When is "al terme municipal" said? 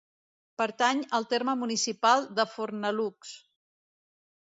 1.19-2.27